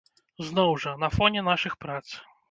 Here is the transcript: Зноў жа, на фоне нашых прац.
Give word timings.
Зноў 0.45 0.71
жа, 0.85 0.93
на 1.03 1.09
фоне 1.15 1.43
нашых 1.49 1.75
прац. 1.85 2.03